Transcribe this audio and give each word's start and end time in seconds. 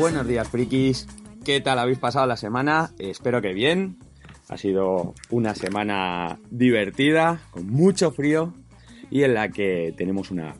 Buenos 0.00 0.26
días, 0.26 0.48
frikis. 0.48 1.06
¿Qué 1.44 1.60
tal 1.60 1.78
habéis 1.78 1.98
pasado 1.98 2.26
la 2.26 2.38
semana? 2.38 2.88
Espero 2.98 3.42
que 3.42 3.52
bien. 3.52 3.98
Ha 4.48 4.56
sido 4.56 5.14
una 5.28 5.54
semana 5.54 6.38
divertida, 6.50 7.42
con 7.50 7.66
mucho 7.66 8.10
frío 8.10 8.54
y 9.10 9.24
en 9.24 9.34
la 9.34 9.50
que 9.50 9.92
tenemos 9.94 10.30
una, 10.30 10.56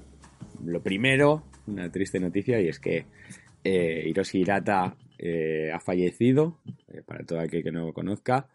lo 0.62 0.82
primero, 0.82 1.44
una 1.66 1.90
triste 1.90 2.20
noticia 2.20 2.60
y 2.60 2.68
es 2.68 2.78
que 2.78 3.06
eh, 3.64 4.04
Hiroshi 4.08 4.40
Hirata 4.40 4.94
eh, 5.18 5.70
ha 5.72 5.80
fallecido, 5.80 6.60
eh, 6.88 7.00
para 7.02 7.24
todo 7.24 7.40
aquel 7.40 7.62
que 7.62 7.72
no 7.72 7.86
lo 7.86 7.94
conozca. 7.94 8.46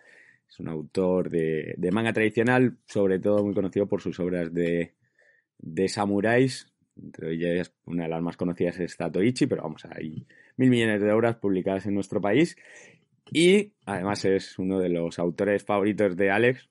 Es 0.48 0.60
un 0.60 0.68
autor 0.70 1.32
de, 1.32 1.76
manga 1.92 2.14
tradicional, 2.14 2.78
sobre 2.86 3.18
todo 3.18 3.44
muy 3.44 3.56
conocido 3.56 3.88
por 3.88 4.04
sus 4.04 4.20
obras 4.20 4.54
de, 4.54 4.94
de 5.58 5.88
samuráis. 5.90 6.72
Entre 7.02 7.34
ellas, 7.34 7.74
una 7.86 8.04
de 8.04 8.10
las 8.10 8.22
más 8.22 8.38
conocidas 8.38 8.80
es 8.80 8.96
Tatoichi, 8.96 9.48
pero 9.48 9.64
vamos, 9.64 9.86
hay 9.86 10.26
mil 10.58 10.70
millones 10.70 11.02
de 11.02 11.12
obras 11.12 11.36
publicadas 11.36 11.86
en 11.86 11.96
nuestro 11.96 12.22
país. 12.22 12.56
Y 13.32 13.74
además 13.86 14.24
es 14.26 14.58
uno 14.60 14.80
de 14.80 14.90
los 14.90 15.20
autores 15.20 15.64
favoritos 15.64 16.16
de 16.16 16.32
Alex. 16.32 16.70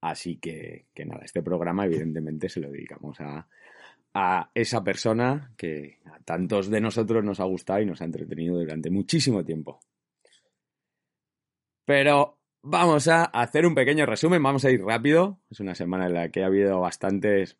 Así 0.00 0.36
que, 0.36 0.86
que 0.94 1.04
nada, 1.04 1.24
este 1.24 1.42
programa 1.42 1.86
evidentemente 1.86 2.48
se 2.48 2.60
lo 2.60 2.70
dedicamos 2.70 3.20
a, 3.20 3.48
a 4.14 4.50
esa 4.54 4.84
persona 4.84 5.52
que 5.56 5.98
a 6.04 6.18
tantos 6.20 6.70
de 6.70 6.80
nosotros 6.80 7.24
nos 7.24 7.40
ha 7.40 7.44
gustado 7.44 7.80
y 7.80 7.86
nos 7.86 8.00
ha 8.00 8.04
entretenido 8.04 8.58
durante 8.58 8.90
muchísimo 8.90 9.44
tiempo. 9.44 9.80
Pero 11.84 12.38
vamos 12.62 13.08
a 13.08 13.24
hacer 13.24 13.66
un 13.66 13.74
pequeño 13.74 14.06
resumen, 14.06 14.42
vamos 14.42 14.64
a 14.64 14.70
ir 14.70 14.82
rápido. 14.82 15.40
Es 15.50 15.60
una 15.60 15.74
semana 15.74 16.06
en 16.06 16.14
la 16.14 16.28
que 16.30 16.42
ha 16.42 16.46
habido 16.46 16.80
bastantes 16.80 17.58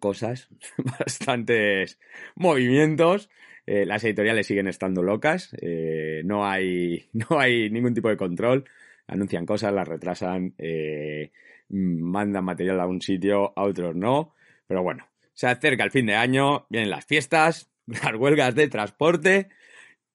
cosas, 0.00 0.48
bastantes 0.78 1.98
movimientos. 2.34 3.30
Eh, 3.66 3.84
las 3.84 4.02
editoriales 4.04 4.46
siguen 4.46 4.66
estando 4.66 5.02
locas, 5.02 5.54
eh, 5.60 6.22
no, 6.24 6.46
hay, 6.46 7.08
no 7.12 7.38
hay 7.38 7.70
ningún 7.70 7.94
tipo 7.94 8.08
de 8.08 8.16
control. 8.16 8.64
Anuncian 9.06 9.46
cosas, 9.46 9.72
las 9.72 9.88
retrasan, 9.88 10.54
eh, 10.58 11.32
mandan 11.68 12.44
material 12.44 12.80
a 12.80 12.86
un 12.86 13.00
sitio, 13.00 13.52
a 13.56 13.64
otros 13.64 13.94
no. 13.94 14.34
Pero 14.66 14.82
bueno, 14.82 15.08
se 15.32 15.46
acerca 15.46 15.84
el 15.84 15.90
fin 15.90 16.06
de 16.06 16.14
año, 16.14 16.66
vienen 16.68 16.90
las 16.90 17.06
fiestas, 17.06 17.70
las 17.86 18.14
huelgas 18.14 18.54
de 18.54 18.68
transporte 18.68 19.48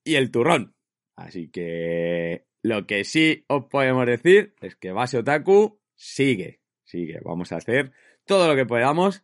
y 0.03 0.15
el 0.15 0.31
turrón. 0.31 0.75
Así 1.15 1.49
que 1.49 2.45
lo 2.63 2.87
que 2.87 3.03
sí 3.03 3.45
os 3.47 3.65
podemos 3.65 4.05
decir 4.05 4.55
es 4.61 4.75
que 4.75 4.91
Base 4.91 5.17
Otaku 5.17 5.79
sigue, 5.95 6.59
sigue. 6.83 7.19
Vamos 7.23 7.51
a 7.51 7.57
hacer 7.57 7.91
todo 8.25 8.47
lo 8.47 8.55
que 8.55 8.65
podamos. 8.65 9.23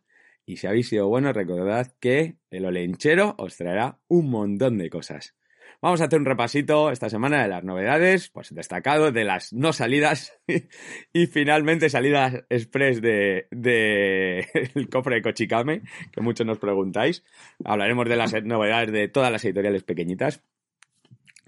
Y 0.50 0.56
si 0.56 0.66
habéis 0.66 0.88
sido 0.88 1.06
buenos, 1.06 1.32
recordad 1.32 1.92
que 2.00 2.34
el 2.50 2.64
olenchero 2.64 3.36
os 3.38 3.56
traerá 3.56 4.00
un 4.08 4.30
montón 4.30 4.78
de 4.78 4.90
cosas. 4.90 5.36
Vamos 5.80 6.00
a 6.00 6.06
hacer 6.06 6.18
un 6.18 6.26
repasito 6.26 6.90
esta 6.90 7.08
semana 7.08 7.40
de 7.40 7.46
las 7.46 7.62
novedades, 7.62 8.30
pues 8.30 8.52
destacado 8.52 9.12
de 9.12 9.22
las 9.22 9.52
no 9.52 9.72
salidas 9.72 10.36
y 11.12 11.26
finalmente 11.28 11.88
salidas 11.88 12.42
express 12.50 13.00
de, 13.00 13.46
el 14.74 14.88
cofre 14.88 15.14
de 15.14 15.22
Kochikame, 15.22 15.82
que 16.10 16.20
muchos 16.20 16.44
nos 16.44 16.58
preguntáis. 16.58 17.22
Hablaremos 17.64 18.08
de 18.08 18.16
las 18.16 18.34
novedades 18.42 18.90
de 18.90 19.06
todas 19.06 19.30
las 19.30 19.44
editoriales 19.44 19.84
pequeñitas 19.84 20.42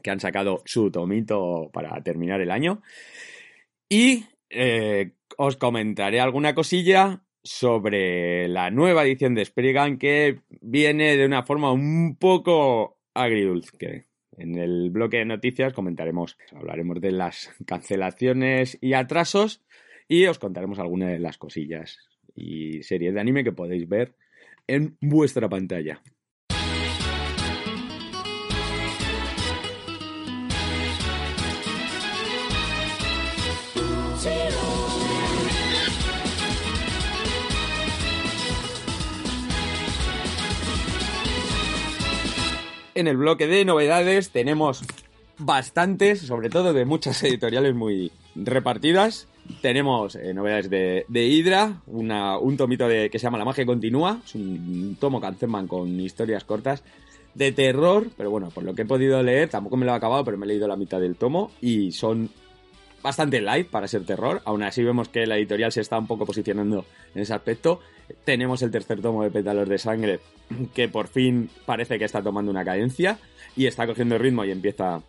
que 0.01 0.13
han 0.13 0.21
sacado 0.21 0.63
su 0.65 0.93
tomito 0.93 1.71
para 1.73 2.01
terminar 2.05 2.41
el 2.41 2.53
año. 2.53 2.83
Y 3.89 4.27
eh, 4.49 5.11
os 5.37 5.57
comentaré 5.57 6.21
alguna 6.21 6.55
cosilla 6.55 7.25
sobre 7.45 8.49
la 8.49 8.71
nueva 8.71 9.05
edición 9.05 9.35
de 9.35 9.45
Spriggan 9.45 9.99
que 9.99 10.41
viene 10.61 11.17
de 11.17 11.27
una 11.27 11.43
forma 11.43 11.73
un 11.73 12.17
poco 12.17 12.99
agridulce. 13.15 14.07
En 14.37 14.57
el 14.57 14.91
bloque 14.91 15.19
de 15.19 15.25
noticias 15.27 15.73
comentaremos, 15.73 16.39
hablaremos 16.55 17.01
de 17.01 17.13
las 17.13 17.51
cancelaciones 17.67 18.79
y 18.81 18.95
atrasos 18.95 19.63
y 20.09 20.27
os 20.27 20.39
contaremos 20.39 20.79
algunas 20.79 21.11
de 21.11 21.19
las 21.19 21.39
cosillas 21.39 21.99
y 22.35 22.83
series 22.83 23.15
de 23.15 23.21
anime 23.21 23.45
que 23.45 23.53
podéis 23.53 23.89
ver 23.89 24.15
en 24.67 24.97
vuestra 25.01 25.49
pantalla. 25.49 26.01
En 42.95 43.09
el 43.09 43.17
bloque 43.17 43.47
de 43.47 43.65
novedades 43.65 44.31
tenemos 44.31 44.83
bastantes, 45.39 46.21
sobre 46.21 46.51
todo 46.51 46.75
de 46.75 46.85
muchas 46.85 47.23
editoriales 47.25 47.75
muy 47.75 48.13
repartidas. 48.35 49.29
Tenemos 49.61 50.15
eh, 50.15 50.35
novedades 50.35 50.69
de, 50.69 51.07
de 51.09 51.27
Hydra, 51.27 51.81
un 51.87 52.57
tomito 52.57 52.87
de, 52.87 53.09
que 53.11 53.19
se 53.19 53.25
llama 53.25 53.39
La 53.39 53.45
magia 53.45 53.67
continúa, 53.67 54.21
es 54.25 54.35
un, 54.35 54.97
tomo 55.01 55.21
Canceman 55.21 55.67
con 55.67 55.99
historias 56.01 56.45
cortas 56.45 56.85
de 57.35 57.51
terror, 57.51 58.09
pero 58.17 58.31
bueno, 58.31 58.51
por 58.51 58.63
lo 58.63 58.75
que 58.75 58.83
he 58.83 58.87
podido 58.87 59.23
leer, 59.23 59.49
tampoco 59.49 59.77
me 59.79 59.87
lo 59.87 59.93
he 59.93 59.97
acabado, 59.97 60.23
pero 60.25 60.37
me 60.37 60.45
he 60.45 60.49
leído 60.49 60.69
la 60.69 60.77
mitad 60.77 61.01
del 61.01 61.17
tomo 61.17 61.51
y 61.61 61.93
son 61.93 62.31
bastante 63.03 63.41
light 63.41 63.69
para 63.69 63.89
ser 63.89 64.05
terror. 64.05 64.41
Aún 64.45 64.63
así 64.63 64.83
vemos 64.83 65.09
que 65.09 65.27
la 65.27 65.37
editorial 65.37 65.73
se 65.73 65.81
está 65.81 65.99
un 65.99 66.07
poco 66.07 66.27
posicionando 66.27 66.85
en 67.15 67.23
ese 67.23 67.35
aspecto. 67.35 67.81
Tenemos 68.25 68.63
el 68.63 68.71
tercer 68.71 69.01
tomo 69.01 69.23
de 69.23 69.31
Pétalos 69.31 69.69
de 69.69 69.79
Sangre, 69.79 70.21
que 70.75 70.89
por 70.89 71.09
fin 71.09 71.51
parece 71.67 71.99
que 71.99 72.05
está 72.05 72.23
tomando 72.23 72.51
una 72.51 72.65
cadencia 72.65 73.19
y 73.57 73.67
está 73.67 73.87
cogiendo 73.87 74.19
ritmo 74.19 74.45
y 74.45 74.51
empieza 74.51 75.03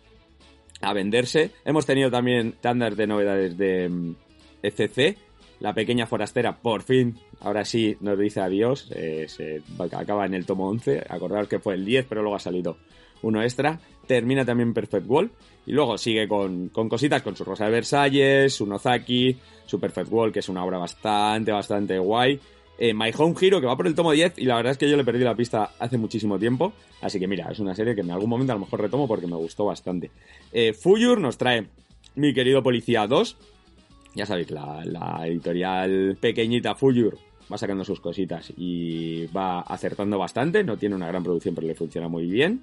a 0.80 0.92
venderse. 0.92 1.50
Hemos 1.64 1.86
tenido 1.86 2.10
también 2.10 2.54
tandas 2.60 2.96
de 2.96 3.06
novedades 3.06 3.56
de 3.56 4.14
ECC. 4.62 5.16
Mm, 5.16 5.20
la 5.60 5.72
pequeña 5.72 6.06
forastera, 6.06 6.56
por 6.56 6.82
fin, 6.82 7.18
ahora 7.40 7.64
sí 7.64 7.96
nos 8.00 8.18
dice 8.18 8.40
adiós. 8.40 8.90
Eh, 8.94 9.26
se 9.28 9.62
acaba 9.92 10.26
en 10.26 10.34
el 10.34 10.44
tomo 10.44 10.68
11. 10.68 11.04
Acordaros 11.08 11.48
que 11.48 11.60
fue 11.60 11.74
el 11.74 11.84
10, 11.84 12.06
pero 12.08 12.22
luego 12.22 12.36
ha 12.36 12.40
salido 12.40 12.76
uno 13.24 13.42
extra. 13.42 13.80
Termina 14.06 14.44
también 14.44 14.74
Perfect 14.74 15.06
Wall. 15.08 15.30
Y 15.66 15.72
luego 15.72 15.96
sigue 15.96 16.28
con, 16.28 16.68
cositas, 16.68 17.22
con 17.22 17.36
su 17.36 17.44
Rosa 17.44 17.64
de 17.64 17.70
Versalles, 17.70 18.52
su 18.52 18.66
Nozaki, 18.66 19.36
su 19.66 19.80
Perfect 19.80 20.10
Wall, 20.10 20.32
que 20.32 20.40
es 20.40 20.48
una 20.48 20.64
obra 20.64 20.78
bastante, 20.78 21.52
bastante 21.52 21.98
guay. 21.98 22.38
Eh, 22.76 22.92
My 22.92 23.10
Home 23.16 23.34
Hero, 23.40 23.60
que 23.60 23.66
va 23.66 23.76
por 23.76 23.86
el 23.86 23.94
tomo 23.94 24.12
10, 24.12 24.38
y 24.38 24.44
la 24.44 24.56
verdad 24.56 24.72
es 24.72 24.78
que 24.78 24.90
yo 24.90 24.96
le 24.96 25.04
perdí 25.04 25.24
la 25.24 25.34
pista 25.34 25.70
hace 25.78 25.96
muchísimo 25.96 26.38
tiempo. 26.38 26.72
Así 27.00 27.18
que 27.18 27.26
mira, 27.26 27.50
es 27.50 27.60
una 27.60 27.74
serie 27.74 27.94
que 27.94 28.02
en 28.02 28.10
algún 28.10 28.28
momento 28.28 28.52
a 28.52 28.56
lo 28.56 28.60
mejor 28.60 28.80
retomo 28.80 29.08
porque 29.08 29.26
me 29.26 29.36
gustó 29.36 29.64
bastante. 29.64 30.10
Eh, 30.52 30.74
nos 31.18 31.38
trae 31.38 31.66
Mi 32.16 32.34
querido 32.34 32.62
Policía 32.62 33.06
2. 33.06 33.36
Ya 34.14 34.26
sabéis, 34.26 34.50
la, 34.50 34.82
la 34.84 35.26
editorial 35.26 36.16
pequeñita 36.20 36.74
Fuyur 36.74 37.18
va 37.52 37.58
sacando 37.58 37.84
sus 37.84 38.00
cositas 38.00 38.52
y 38.56 39.26
va 39.26 39.60
acertando 39.60 40.18
bastante. 40.18 40.64
No 40.64 40.76
tiene 40.76 40.94
una 40.94 41.08
gran 41.08 41.22
producción, 41.22 41.54
pero 41.54 41.66
le 41.66 41.74
funciona 41.74 42.08
muy 42.08 42.26
bien. 42.26 42.62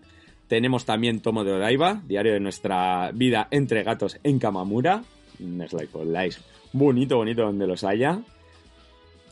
Tenemos 0.51 0.83
también 0.83 1.21
Tomo 1.21 1.45
de 1.45 1.53
Odaiba, 1.53 2.01
diario 2.05 2.33
de 2.33 2.41
nuestra 2.41 3.09
vida 3.13 3.47
entre 3.51 3.83
gatos 3.83 4.19
en 4.21 4.37
Kamamura. 4.37 5.01
Slice 5.37 5.87
of 5.93 6.05
Life. 6.05 6.41
Bonito, 6.73 7.15
bonito 7.15 7.43
donde 7.43 7.65
los 7.65 7.85
haya. 7.85 8.19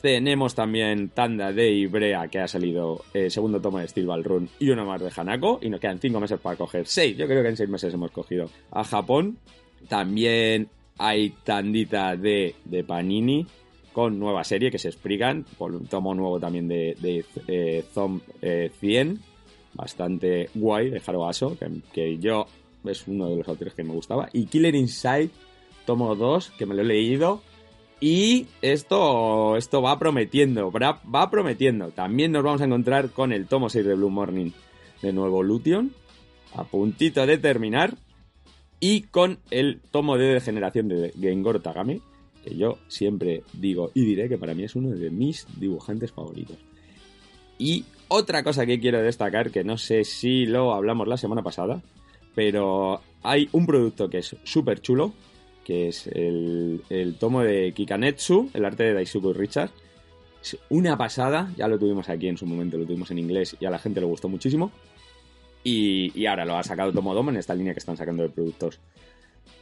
Tenemos 0.00 0.54
también 0.54 1.10
Tanda 1.10 1.52
de 1.52 1.72
Ibrea, 1.72 2.28
que 2.28 2.38
ha 2.38 2.48
salido 2.48 3.04
eh, 3.12 3.28
segundo 3.28 3.60
tomo 3.60 3.80
de 3.80 3.88
Steel 3.88 4.06
Ball 4.06 4.24
Run 4.24 4.48
y 4.58 4.70
uno 4.70 4.86
más 4.86 5.02
de 5.02 5.10
Hanako. 5.14 5.58
Y 5.60 5.68
nos 5.68 5.78
quedan 5.78 5.98
cinco 5.98 6.20
meses 6.20 6.40
para 6.40 6.56
coger 6.56 6.86
seis. 6.86 7.18
Yo 7.18 7.26
creo 7.26 7.42
que 7.42 7.50
en 7.50 7.56
seis 7.58 7.68
meses 7.68 7.92
hemos 7.92 8.12
cogido 8.12 8.48
a 8.70 8.82
Japón. 8.82 9.36
También 9.90 10.68
hay 10.96 11.34
tandita 11.44 12.16
de, 12.16 12.54
de 12.64 12.82
Panini 12.82 13.46
con 13.92 14.18
nueva 14.18 14.42
serie 14.42 14.70
que 14.70 14.78
se 14.78 14.88
explican. 14.88 15.44
Un 15.58 15.84
tomo 15.84 16.14
nuevo 16.14 16.40
también 16.40 16.66
de, 16.66 16.96
de 16.98 17.26
eh, 17.46 17.84
Zom 17.92 18.20
100 18.40 18.40
eh, 18.40 18.70
bastante 19.74 20.50
guay 20.54 20.90
de 20.90 21.02
Haro 21.06 21.28
que, 21.92 22.18
yo 22.18 22.46
es 22.84 23.06
uno 23.06 23.28
de 23.28 23.36
los 23.36 23.48
autores 23.48 23.74
que 23.74 23.84
me 23.84 23.92
gustaba. 23.92 24.28
Y 24.32 24.46
Killer 24.46 24.74
Inside, 24.74 25.30
tomo 25.86 26.14
2, 26.14 26.52
que 26.58 26.66
me 26.66 26.74
lo 26.74 26.82
he 26.82 26.86
leído. 26.86 27.42
Y 28.00 28.46
esto, 28.62 29.56
esto 29.56 29.82
va 29.82 29.98
prometiendo, 29.98 30.70
va 30.72 31.30
prometiendo. 31.30 31.90
También 31.90 32.32
nos 32.32 32.42
vamos 32.42 32.62
a 32.62 32.64
encontrar 32.64 33.10
con 33.10 33.32
el 33.32 33.46
tomo 33.46 33.68
6 33.68 33.84
de 33.84 33.94
Blue 33.94 34.10
Morning 34.10 34.50
de 35.02 35.12
nuevo 35.12 35.42
Lution, 35.42 35.92
a 36.54 36.64
puntito 36.64 37.26
de 37.26 37.38
terminar. 37.38 37.94
Y 38.82 39.02
con 39.02 39.38
el 39.50 39.80
tomo 39.90 40.16
de 40.16 40.32
degeneración 40.32 40.88
de 40.88 41.12
Gengor 41.20 41.60
Tagame, 41.60 42.00
que 42.42 42.56
yo 42.56 42.78
siempre 42.88 43.42
digo 43.52 43.90
y 43.94 44.04
diré 44.04 44.28
que 44.28 44.38
para 44.38 44.54
mí 44.54 44.64
es 44.64 44.74
uno 44.74 44.90
de 44.90 45.10
mis 45.10 45.46
dibujantes 45.58 46.12
favoritos. 46.12 46.56
Y 47.58 47.84
otra 48.10 48.42
cosa 48.42 48.66
que 48.66 48.80
quiero 48.80 49.00
destacar, 49.00 49.50
que 49.50 49.62
no 49.62 49.78
sé 49.78 50.04
si 50.04 50.44
lo 50.44 50.74
hablamos 50.74 51.06
la 51.06 51.16
semana 51.16 51.42
pasada, 51.42 51.80
pero 52.34 53.00
hay 53.22 53.48
un 53.52 53.66
producto 53.66 54.10
que 54.10 54.18
es 54.18 54.36
súper 54.42 54.80
chulo, 54.80 55.12
que 55.64 55.88
es 55.88 56.08
el, 56.08 57.16
tomo 57.20 57.42
de 57.42 57.72
Kikanetsu, 57.72 58.50
el 58.52 58.64
arte 58.64 58.82
de 58.82 58.94
Daisuke 58.94 59.32
Richard. 59.32 59.70
Es 60.42 60.58
una 60.70 60.98
pasada, 60.98 61.52
ya 61.56 61.68
lo 61.68 61.78
tuvimos 61.78 62.08
aquí 62.08 62.26
en 62.26 62.36
su 62.36 62.46
momento, 62.46 62.78
lo 62.78 62.84
tuvimos 62.84 63.12
en 63.12 63.20
inglés 63.20 63.56
y 63.60 63.66
a 63.66 63.70
la 63.70 63.78
gente 63.78 64.00
le 64.00 64.06
gustó 64.06 64.28
muchísimo. 64.28 64.72
Y, 65.62 66.26
ahora 66.26 66.44
lo 66.44 66.56
ha 66.56 66.64
sacado 66.64 66.92
Tomodomo 66.92 67.30
en 67.30 67.36
esta 67.36 67.54
línea 67.54 67.74
que 67.74 67.78
están 67.78 67.96
sacando 67.96 68.24
de 68.24 68.30
productos 68.30 68.80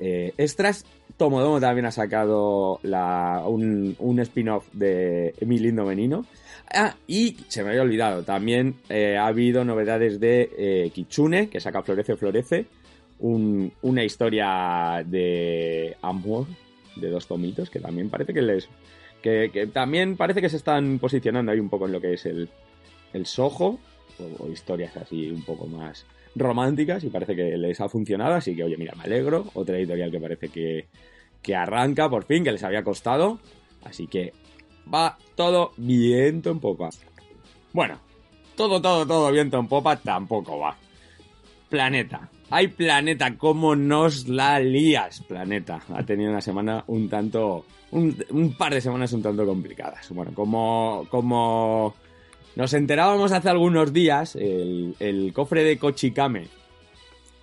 eh, 0.01 0.33
extras. 0.39 0.85
Tomodomo 1.17 1.61
también 1.61 1.87
ha 1.87 1.91
sacado 1.91 2.81
un, 2.83 4.19
spin-off 4.21 4.69
de 4.73 5.35
Mi 5.41 5.59
Lindo 5.59 5.85
Menino. 5.85 6.25
Ah, 6.73 6.95
y 7.07 7.37
se 7.49 7.65
me 7.65 7.71
había 7.71 7.83
olvidado, 7.83 8.25
también 8.25 8.75
eh, 8.91 9.17
ha 9.17 9.27
habido 9.27 9.65
novedades 9.65 10.21
de 10.21 10.51
eh, 10.59 10.91
Kitsune, 10.95 11.49
que 11.49 11.61
saca 11.61 11.83
Florece, 11.83 12.17
Florece. 12.17 12.67
una 13.21 14.05
historia 14.05 15.03
de 15.05 15.97
amor 16.03 16.47
de 16.97 17.09
dos 17.11 17.27
tomitos 17.27 17.71
que 17.71 17.81
también 17.81 18.11
parece 18.11 18.35
que 18.35 18.43
les. 18.43 18.69
Que, 19.23 19.69
también 19.73 20.17
parece 20.17 20.41
que 20.41 20.49
se 20.49 20.57
están 20.57 20.99
posicionando 20.99 21.51
ahí 21.51 21.59
un 21.59 21.69
poco 21.69 21.87
en 21.87 21.93
lo 21.93 22.01
que 22.01 22.15
es 22.15 22.27
el, 22.27 22.49
el 23.13 23.27
sojo 23.27 23.79
o, 24.39 24.49
historias 24.49 24.97
así 24.97 25.31
un 25.31 25.43
poco 25.43 25.67
más 25.67 26.07
románticas 26.35 27.05
y 27.05 27.11
parece 27.11 27.35
que 27.35 27.57
les 27.57 27.81
ha 27.81 27.89
funcionado, 27.89 28.35
así 28.35 28.55
que 28.55 28.65
oye, 28.65 28.77
mira, 28.77 28.95
me 28.97 29.05
alegro. 29.05 29.47
Otra 29.55 29.79
editorial 29.79 30.11
que 30.11 30.21
parece 30.21 30.49
que, 30.49 30.89
que 31.43 31.55
arranca 31.55 32.09
por 32.09 32.25
fin, 32.25 32.45
que 32.45 32.53
les 32.53 32.63
había 32.63 32.83
costado. 32.83 33.39
Así 33.85 34.07
que 34.07 34.33
va 34.93 35.19
todo 35.35 35.73
viento 35.77 36.51
en 36.51 36.61
popa. 36.61 36.91
Bueno, 37.73 38.01
todo, 38.57 38.81
todo, 38.81 39.07
todo 39.07 39.31
viento 39.31 39.59
en 39.59 39.69
popa 39.69 39.97
tampoco 39.97 40.59
va. 40.59 40.77
Planeta. 41.69 42.29
Ay, 42.51 42.69
Planeta, 42.69 43.37
cómo 43.37 43.77
nos 43.77 44.27
la 44.27 44.59
lías, 44.59 45.21
Planeta. 45.21 45.81
Ha 45.95 46.03
tenido 46.03 46.31
una 46.31 46.41
semana 46.41 46.83
un 46.87 47.09
tanto. 47.09 47.67
Un, 47.91 48.55
par 48.57 48.75
de 48.75 48.81
semanas 48.81 49.13
un 49.13 49.23
tanto 49.23 49.47
complicadas. 49.47 50.09
Bueno, 50.11 50.33
como. 50.35 51.07
como 51.11 51.95
nos 52.59 52.75
enterábamos 52.75 53.31
hace 53.31 53.49
algunos 53.49 53.93
días, 53.93 54.35
el, 54.35 55.31
cofre 55.33 55.63
de 55.63 55.79
Kochikame, 55.79 56.49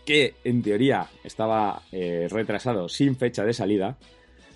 que 0.06 0.34
en 0.44 0.62
teoría 0.62 1.08
estaba 1.24 1.84
eh, 1.94 2.28
retrasado 2.30 2.90
sin 2.90 3.16
fecha 3.16 3.46
de 3.46 3.54
salida, 3.54 3.98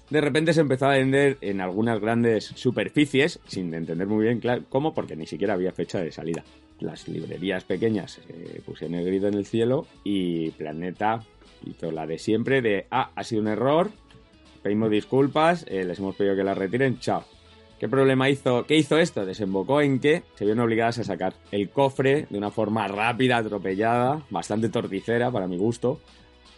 de 0.10 0.20
repente 0.20 0.52
se 0.52 0.60
empezó 0.60 0.88
a 0.88 0.98
vender 0.98 1.38
en 1.40 1.62
algunas 1.62 2.02
grandes 2.02 2.44
superficies, 2.44 3.40
sin 3.48 3.74
entender 3.74 4.06
muy 4.06 4.26
bien 4.26 4.42
cómo, 4.68 4.94
porque 4.94 5.16
ni 5.16 5.26
siquiera 5.26 5.54
había 5.54 5.72
fecha 5.72 6.02
de 6.02 6.12
salida. 6.12 6.44
Las 6.82 7.08
librerías 7.08 7.64
pequeñas 7.64 8.20
eh, 8.28 8.62
pusieron 8.66 8.96
el 8.96 9.06
grito 9.06 9.28
en 9.28 9.36
el 9.36 9.46
cielo 9.46 9.88
y 10.04 10.52
Planeta 10.52 11.24
hizo 11.66 11.90
la 11.90 12.06
de 12.06 12.20
siempre 12.20 12.62
de, 12.62 12.86
ah, 12.92 13.12
ha 13.16 13.24
sido 13.24 13.44
un 13.44 13.48
error, 13.48 13.92
pedimos 14.62 14.92
disculpas, 14.92 15.66
eh, 15.70 15.86
les 15.86 16.00
hemos 16.00 16.18
pedido 16.18 16.36
que 16.36 16.44
la 16.44 16.54
retiren, 16.54 17.00
chao. 17.00 17.24
¿Qué 17.80 17.88
problema 17.88 18.30
hizo? 18.30 18.66
¿Qué 18.66 18.76
hizo 18.76 18.98
esto? 18.98 19.26
Desembocó 19.26 19.82
en 19.82 20.02
que 20.02 20.24
se 20.36 20.44
vieron 20.44 20.64
obligadas 20.66 21.00
a 21.00 21.06
sacar 21.06 21.36
el 21.52 21.70
cofre 21.70 22.28
de 22.30 22.38
una 22.38 22.52
forma 22.52 22.86
rápida, 22.90 23.38
atropellada, 23.38 24.26
bastante 24.30 24.68
torticera 24.68 25.32
para 25.32 25.48
mi 25.48 25.58
gusto, 25.58 26.02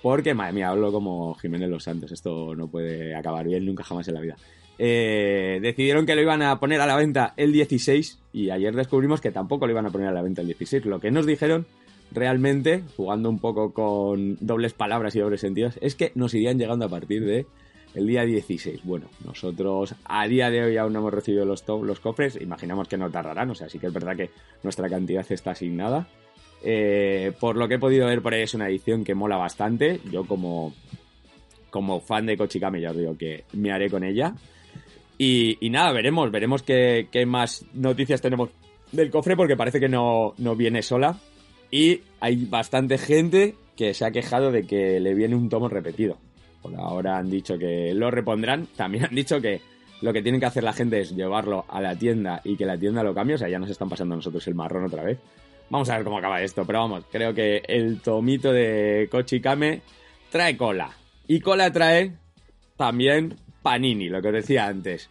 porque, 0.02 0.34
madre 0.34 0.54
mía, 0.54 0.70
hablo 0.70 0.92
como 0.92 1.36
Jiménez 1.36 1.70
Los 1.70 1.84
Santos. 1.84 2.12
Esto 2.12 2.56
no 2.56 2.68
puede 2.70 3.16
acabar 3.16 3.46
bien 3.46 3.66
nunca 3.66 3.84
jamás 3.84 4.08
en 4.08 4.16
la 4.16 4.22
vida. 4.22 4.36
Eh, 4.80 5.60
decidieron 5.62 6.08
que 6.08 6.16
lo 6.16 6.24
iban 6.24 6.42
a 6.42 6.60
poner 6.60 6.82
a 6.82 6.88
la 6.88 6.96
venta 6.96 7.36
el 7.38 7.54
16 7.54 8.20
y 8.34 8.50
ayer 8.50 8.76
descubrimos 8.76 9.22
que 9.22 9.32
tampoco 9.32 9.68
lo 9.68 9.74
iban 9.74 9.86
a 9.86 9.92
poner 9.92 10.08
a 10.08 10.14
la 10.14 10.24
venta 10.24 10.42
el 10.42 10.48
16. 10.48 10.86
Lo 10.86 11.00
que 11.00 11.12
nos 11.12 11.28
dijeron 11.28 11.68
realmente, 12.12 12.84
jugando 12.98 13.30
un 13.30 13.38
poco 13.38 13.74
con 13.74 14.38
dobles 14.42 14.74
palabras 14.74 15.16
y 15.16 15.20
dobles 15.20 15.42
sentidos, 15.42 15.78
es 15.82 15.94
que 15.94 16.12
nos 16.16 16.34
irían 16.34 16.58
llegando 16.58 16.86
a 16.86 16.90
partir 16.90 17.24
de 17.26 17.46
el 17.94 18.08
día 18.08 18.26
16. 18.26 18.82
Bueno, 18.84 19.08
nosotros 19.26 19.96
a 20.06 20.28
día 20.28 20.50
de 20.50 20.64
hoy 20.64 20.78
aún 20.78 20.94
no 20.94 21.00
hemos 21.00 21.14
recibido 21.14 21.46
los, 21.46 21.64
los 21.68 22.00
cofres, 22.00 22.40
imaginamos 22.40 22.88
que 22.88 22.98
no 22.98 23.10
tardarán, 23.10 23.50
o 23.50 23.56
sea, 23.56 23.70
sí 23.70 23.80
que 23.80 23.88
es 23.88 23.94
verdad 23.94 24.16
que 24.16 24.30
nuestra 24.64 24.90
cantidad 24.90 25.26
está 25.30 25.52
asignada. 25.52 26.08
Eh, 26.64 27.32
por 27.40 27.58
lo 27.58 27.68
que 27.68 27.76
he 27.76 27.80
podido 27.80 28.08
ver 28.08 28.22
por 28.22 28.34
ahí 28.34 28.44
es 28.44 28.54
una 28.54 28.70
edición 28.70 29.04
que 29.04 29.16
mola 29.16 29.38
bastante. 29.38 30.00
Yo 30.12 30.26
como, 30.26 30.74
como 31.70 32.00
fan 32.00 32.26
de 32.26 32.38
Kochikame 32.38 32.82
ya 32.82 32.92
os 32.92 32.98
digo 32.98 33.18
que 33.18 33.46
me 33.54 33.72
haré 33.72 33.90
con 33.90 34.04
ella. 34.04 34.36
Y, 35.18 35.70
nada, 35.70 35.92
veremos, 35.92 36.32
veremos 36.32 36.64
qué, 36.64 37.08
más 37.28 37.64
noticias 37.74 38.22
tenemos 38.22 38.50
del 38.92 39.12
cofre 39.12 39.36
porque 39.36 39.56
parece 39.56 39.80
que 39.80 39.88
no, 39.88 40.34
no 40.38 40.56
viene 40.56 40.82
sola. 40.82 41.20
Y 41.70 42.02
hay 42.20 42.46
bastante 42.46 42.98
gente 42.98 43.56
que 43.76 43.94
se 43.94 44.04
ha 44.04 44.12
quejado 44.12 44.52
de 44.52 44.66
que 44.66 45.00
le 45.00 45.14
viene 45.14 45.36
un 45.36 45.48
tomo 45.48 45.70
repetido. 45.70 46.18
Por 46.62 46.76
ahora 46.76 47.18
han 47.18 47.30
dicho 47.30 47.58
que 47.58 47.94
lo 47.94 48.12
repondrán. 48.12 48.68
También 48.76 49.06
han 49.06 49.16
dicho 49.16 49.42
que 49.42 49.62
lo 50.02 50.14
que 50.14 50.22
tienen 50.22 50.40
que 50.40 50.48
hacer 50.48 50.64
la 50.64 50.74
gente 50.74 51.00
es 51.00 51.16
llevarlo 51.16 51.66
a 51.68 51.82
la 51.82 51.96
tienda 51.96 52.42
y 52.44 52.56
que 52.56 52.66
la 52.66 52.78
tienda 52.78 53.04
lo 53.04 53.14
cambie. 53.14 53.36
O 53.36 53.38
sea, 53.38 53.50
ya 53.50 53.60
nos 53.60 53.70
están 53.70 53.90
pasando 53.90 54.16
nosotros 54.16 54.46
el 54.48 54.56
marrón 54.56 54.86
otra 54.86 55.04
vez. 55.04 55.20
Vamos 55.70 55.90
a 55.90 55.96
ver 55.96 56.04
cómo 56.04 56.18
acaba 56.18 56.42
esto, 56.42 56.66
pero 56.66 56.80
vamos, 56.80 57.06
creo 57.10 57.34
que 57.34 57.64
el 57.66 58.02
tomito 58.02 58.52
de 58.52 59.08
Kochikame 59.10 59.82
trae 60.30 60.58
cola. 60.58 60.92
Y 61.28 61.40
cola 61.40 61.72
trae 61.72 62.12
también 62.76 63.36
Panini, 63.62 64.10
lo 64.10 64.22
que 64.22 64.28
os 64.28 64.34
decía 64.34 64.68
antes. 64.68 65.10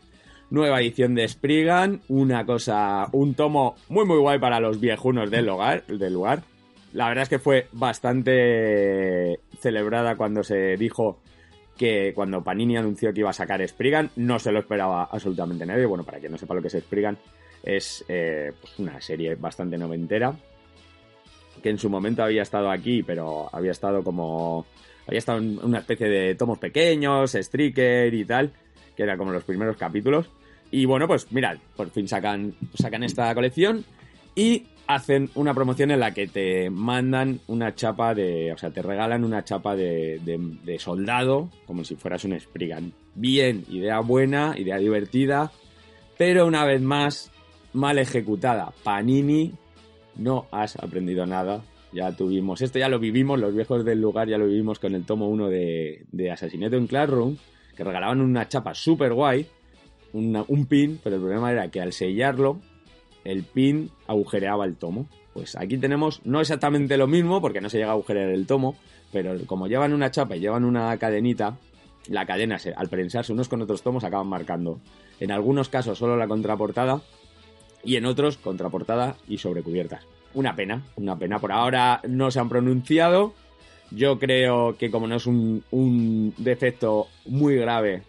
Nueva 0.51 0.81
edición 0.81 1.15
de 1.15 1.27
Spriggan, 1.27 2.03
una 2.09 2.45
cosa, 2.45 3.09
un 3.13 3.35
tomo 3.35 3.77
muy 3.89 4.05
muy 4.05 4.19
guay 4.19 4.39
para 4.39 4.61
los 4.61 4.81
viejunos 4.81 5.31
del 5.31 5.47
lugar, 5.47 5.87
del 5.87 6.13
lugar. 6.13 6.43
La 6.93 7.09
verdad 7.09 7.23
es 7.23 7.29
que 7.29 7.39
fue 7.39 7.69
bastante 7.73 9.41
celebrada 9.61 10.17
cuando 10.17 10.43
se 10.43 10.77
dijo 10.77 11.21
que 11.77 12.13
cuando 12.15 12.43
Panini 12.43 12.77
anunció 12.77 13.13
que 13.13 13.21
iba 13.21 13.31
a 13.31 13.35
sacar 13.35 13.67
Spriggan, 13.67 14.11
no 14.17 14.39
se 14.39 14.53
lo 14.53 14.59
esperaba 14.61 15.05
absolutamente 15.05 15.65
nadie. 15.65 15.87
Bueno, 15.87 16.05
para 16.05 16.19
quien 16.19 16.33
no 16.33 16.39
sepa 16.39 16.55
lo 16.55 16.63
que 16.63 16.69
es 16.69 16.77
Spriggan, 16.79 17.17
es 17.63 18.05
eh, 18.09 18.53
pues 18.61 18.79
una 18.79 19.01
serie 19.01 19.35
bastante 19.35 19.79
noventera 19.79 20.35
que 21.63 21.71
en 21.71 21.79
su 21.79 21.91
momento 21.91 22.23
había 22.23 22.43
estado 22.43 22.71
aquí, 22.71 23.03
pero 23.03 23.49
había 23.53 23.73
estado 23.73 24.03
como... 24.03 24.67
Había 25.07 25.19
estado 25.19 25.39
en 25.39 25.59
una 25.65 25.79
especie 25.79 26.09
de 26.09 26.35
tomos 26.37 26.59
pequeños, 26.59 27.35
Striker 27.35 28.15
y 28.15 28.25
tal, 28.25 28.53
que 28.97 29.03
era 29.03 29.17
como 29.17 29.33
los 29.33 29.43
primeros 29.43 29.77
capítulos. 29.77 30.31
Y 30.71 30.85
bueno, 30.85 31.09
pues 31.09 31.33
mirad, 31.33 31.57
por 31.75 31.91
fin 31.91 32.07
sacan, 32.07 32.55
sacan 32.75 33.03
esta 33.03 33.35
colección 33.35 33.85
y 34.37 34.67
hacen 34.95 35.31
una 35.35 35.55
promoción 35.55 35.91
en 35.93 36.01
la 36.01 36.13
que 36.13 36.27
te 36.27 36.69
mandan 36.69 37.41
una 37.47 37.75
chapa 37.75 38.15
de. 38.15 38.53
O 38.53 38.59
sea, 38.59 38.71
te 38.71 38.83
regalan 38.83 39.25
una 39.25 39.45
chapa 39.45 39.77
de, 39.77 40.21
de, 40.21 40.79
soldado, 40.79 41.51
como 41.67 41.85
si 41.85 41.97
fueras 41.97 42.25
un 42.25 42.39
Spriggan. 42.39 42.93
Bien, 43.15 43.65
idea 43.69 44.01
buena, 44.01 44.55
idea 44.59 44.79
divertida, 44.79 45.53
pero 46.19 46.47
una 46.47 46.65
vez 46.65 46.83
más, 46.83 47.31
mal 47.73 47.99
ejecutada. 47.99 48.73
Panini 48.83 49.53
no 50.17 50.47
has 50.51 50.77
aprendido 50.77 51.25
nada. 51.25 51.63
Ya 51.93 52.13
tuvimos, 52.13 52.63
esto 52.63 52.79
ya 52.79 52.89
lo 52.89 53.01
vivimos, 53.01 53.41
los 53.41 53.55
viejos 53.55 53.85
del 53.85 54.01
lugar 54.01 54.29
ya 54.29 54.39
lo 54.39 54.47
vivimos 54.47 54.79
con 54.79 54.95
el 54.95 55.05
tomo 55.05 55.29
1 55.29 55.49
de, 55.49 56.05
de 56.13 56.31
Asesinato 56.31 56.77
en 56.77 56.87
Classroom, 56.87 57.37
que 57.77 57.83
regalaban 57.83 58.21
una 58.21 58.47
chapa 58.47 58.75
súper 58.75 59.13
guay, 59.13 59.45
un 60.13 60.67
pin, 60.67 61.01
pero 61.03 61.17
el 61.17 61.23
problema 61.23 61.51
era 61.51 61.69
que 61.69 61.81
al 61.81 61.93
sellarlo, 61.93 62.61
el 63.25 63.45
pin 63.45 63.91
agujereaba 64.07 64.65
el 64.65 64.77
tomo. 64.77 65.09
Pues 65.33 65.57
aquí 65.57 65.79
tenemos 65.79 66.21
no 66.25 66.41
exactamente 66.41 66.97
lo 66.97 67.07
mismo, 67.07 67.41
porque 67.41 67.61
no 67.61 67.71
se 67.71 67.79
llega 67.79 67.91
a 67.91 67.95
agujerear 67.95 68.31
el 68.31 68.47
tomo, 68.47 68.77
pero 69.13 69.37
como 69.47 69.67
llevan 69.67 69.93
una 69.93 70.11
chapa 70.11 70.37
y 70.37 70.41
llevan 70.41 70.65
una 70.65 70.97
cadenita, 70.99 71.57
la 72.09 72.27
cadena 72.27 72.59
al 72.77 72.89
prensarse 72.89 73.33
unos 73.33 73.49
con 73.49 73.63
otros 73.63 73.83
tomos 73.83 74.05
acaban 74.05 74.27
marcando. 74.27 74.81
En 75.21 75.31
algunos 75.31 75.69
casos 75.69 75.99
solo 75.99 76.17
la 76.17 76.29
contraportada 76.29 77.03
y 77.85 77.97
en 77.97 78.07
otros 78.07 78.37
contraportada 78.37 79.17
y 79.29 79.39
sobrecubiertas. 79.39 80.07
Una 80.35 80.55
pena, 80.55 80.83
una 80.97 81.19
pena. 81.19 81.39
Por 81.39 81.53
ahora 81.53 82.01
no 82.09 82.31
se 82.31 82.41
han 82.41 82.49
pronunciado. 82.49 83.35
Yo 83.91 84.19
creo 84.19 84.77
que 84.79 84.91
como 84.91 85.09
no 85.09 85.17
es 85.17 85.27
un, 85.27 86.35
defecto 86.39 87.09
muy 87.27 87.57
grave, 87.57 88.03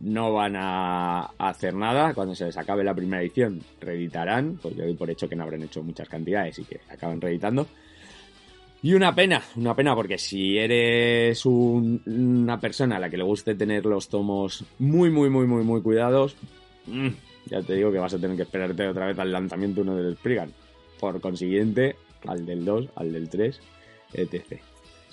no 0.00 0.32
van 0.32 0.56
a, 0.56 1.30
hacer 1.38 1.74
nada. 1.74 2.14
Cuando 2.14 2.34
se 2.34 2.46
les 2.46 2.56
acabe 2.56 2.84
la 2.84 2.94
primera 2.94 3.22
edición, 3.22 3.60
reeditarán. 3.80 4.58
Pues 4.60 4.76
yo 4.76 4.84
doy 4.84 4.94
por 4.94 5.10
hecho 5.10 5.28
que 5.28 5.36
no 5.36 5.44
habrán 5.44 5.62
hecho 5.62 5.82
muchas 5.82 6.08
cantidades 6.08 6.58
y 6.58 6.64
que 6.64 6.80
acaban 6.90 7.20
reeditando. 7.20 7.66
Y 8.82 8.92
una 8.92 9.14
pena, 9.14 9.42
una 9.56 9.74
pena, 9.74 9.94
porque 9.94 10.18
si 10.18 10.58
eres 10.58 11.46
una 11.46 12.60
persona 12.60 12.96
a 12.96 13.00
la 13.00 13.08
que 13.08 13.16
le 13.16 13.24
guste 13.24 13.54
tener 13.54 13.86
los 13.86 14.08
tomos 14.08 14.62
muy, 14.78 15.08
muy, 15.08 15.30
muy, 15.30 15.46
muy, 15.46 15.64
muy 15.64 15.80
cuidados, 15.80 16.36
mm, 16.86 17.08
ya 17.46 17.62
te 17.62 17.76
digo 17.76 17.90
que 17.90 17.98
vas 17.98 18.12
a 18.12 18.18
tener 18.18 18.36
que 18.36 18.42
esperarte 18.42 18.86
otra 18.86 19.06
vez 19.06 19.18
al 19.18 19.32
lanzamiento 19.32 19.80
uno 19.80 19.96
del 19.96 20.16
Spriggan. 20.16 20.52
Por 21.00 21.18
consiguiente, 21.22 21.96
al 22.26 22.44
del 22.44 22.64
2, 22.64 22.88
al 22.96 23.12
del 23.12 23.30
3, 23.30 23.58
etc. 24.12 24.60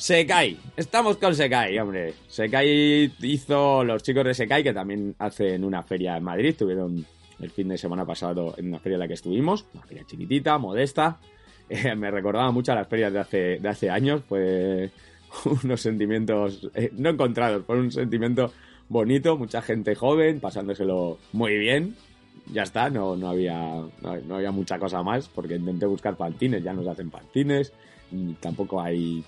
Sekai, 0.01 0.57
estamos 0.75 1.17
con 1.17 1.35
Sekai, 1.35 1.77
hombre. 1.77 2.15
Sekai 2.27 3.13
hizo 3.21 3.83
los 3.83 4.01
chicos 4.01 4.25
de 4.25 4.33
Sekai 4.33 4.63
que 4.63 4.73
también 4.73 5.13
hacen 5.19 5.63
una 5.63 5.83
feria 5.83 6.17
en 6.17 6.23
Madrid, 6.23 6.55
tuvieron 6.57 7.05
el 7.39 7.51
fin 7.51 7.67
de 7.67 7.77
semana 7.77 8.03
pasado 8.03 8.55
en 8.57 8.69
una 8.69 8.79
feria 8.79 8.95
en 8.95 9.01
la 9.01 9.07
que 9.07 9.13
estuvimos, 9.13 9.63
una 9.75 9.83
feria 9.83 10.03
chiquitita, 10.03 10.57
modesta. 10.57 11.19
Eh, 11.69 11.95
me 11.95 12.11
recordaba 12.11 12.51
mucho 12.51 12.73
a 12.73 12.75
las 12.75 12.87
ferias 12.89 13.13
de 13.13 13.19
hace, 13.19 13.59
de 13.59 13.69
hace 13.69 13.89
años, 13.89 14.23
pues 14.27 14.91
unos 15.63 15.79
sentimientos 15.79 16.69
eh, 16.75 16.91
no 16.97 17.11
encontrados, 17.11 17.65
fue 17.65 17.79
un 17.79 17.93
sentimiento 17.93 18.51
bonito, 18.89 19.37
mucha 19.37 19.61
gente 19.61 19.95
joven, 19.95 20.41
pasándoselo 20.41 21.17
muy 21.31 21.57
bien, 21.57 21.95
ya 22.51 22.63
está, 22.63 22.89
no, 22.89 23.15
no, 23.15 23.29
había, 23.29 23.57
no, 24.01 24.35
había 24.35 24.51
mucha 24.51 24.79
cosa 24.79 25.01
más, 25.01 25.29
porque 25.29 25.55
intenté 25.55 25.85
buscar 25.85 26.17
pantines, 26.17 26.61
ya 26.61 26.73
nos 26.73 26.87
hacen 26.87 27.09
pantines, 27.09 27.71
y 28.11 28.33
tampoco 28.33 28.81
hay 28.81 29.23